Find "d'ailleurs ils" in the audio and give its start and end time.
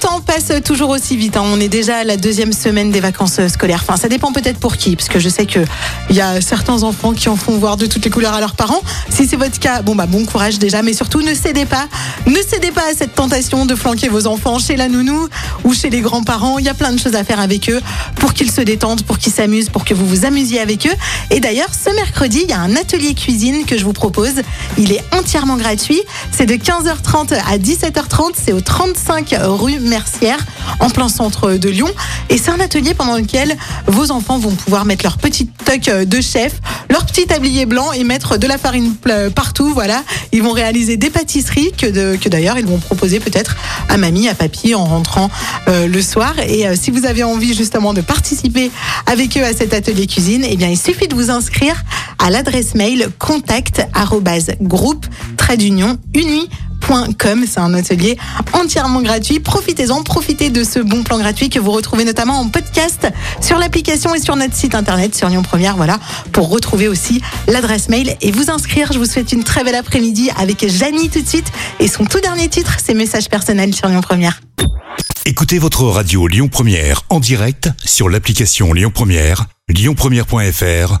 42.28-42.66